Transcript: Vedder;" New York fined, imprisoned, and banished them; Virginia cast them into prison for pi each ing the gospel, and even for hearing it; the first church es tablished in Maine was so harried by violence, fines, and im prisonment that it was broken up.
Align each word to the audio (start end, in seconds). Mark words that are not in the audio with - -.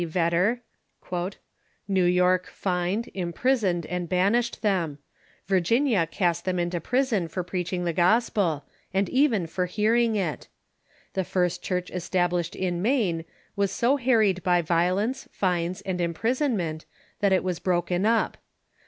Vedder;" 0.03 0.61
New 1.87 2.05
York 2.05 2.47
fined, 2.47 3.11
imprisoned, 3.13 3.85
and 3.85 4.09
banished 4.09 4.63
them; 4.63 4.97
Virginia 5.45 6.07
cast 6.09 6.43
them 6.43 6.57
into 6.57 6.81
prison 6.81 7.27
for 7.27 7.43
pi 7.43 7.57
each 7.59 7.71
ing 7.71 7.83
the 7.83 7.93
gospel, 7.93 8.65
and 8.95 9.07
even 9.09 9.45
for 9.45 9.67
hearing 9.67 10.15
it; 10.15 10.47
the 11.13 11.23
first 11.23 11.61
church 11.61 11.91
es 11.91 12.09
tablished 12.09 12.55
in 12.55 12.81
Maine 12.81 13.25
was 13.55 13.71
so 13.71 13.97
harried 13.97 14.41
by 14.41 14.63
violence, 14.63 15.27
fines, 15.31 15.81
and 15.81 16.01
im 16.01 16.15
prisonment 16.15 16.85
that 17.19 17.31
it 17.31 17.43
was 17.43 17.59
broken 17.59 18.03
up. 18.03 18.37